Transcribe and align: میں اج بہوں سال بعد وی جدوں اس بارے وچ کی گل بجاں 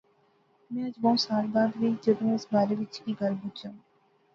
میں 0.71 0.83
اج 0.87 0.93
بہوں 1.01 1.17
سال 1.25 1.45
بعد 1.53 1.69
وی 1.79 1.89
جدوں 2.03 2.31
اس 2.35 2.45
بارے 2.51 2.73
وچ 2.81 2.95
کی 3.03 3.13
گل 3.21 3.33
بجاں 3.41 3.75